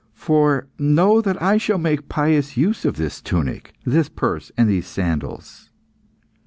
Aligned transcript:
For 0.15 0.65
know 0.79 1.21
that 1.21 1.39
I 1.39 1.57
shall 1.59 1.77
make 1.77 2.09
pious 2.09 2.57
use 2.57 2.85
of 2.85 2.95
this 2.95 3.21
tunic, 3.21 3.75
this 3.85 4.09
purse, 4.09 4.51
and 4.57 4.67
these 4.67 4.87
sandals." 4.87 5.69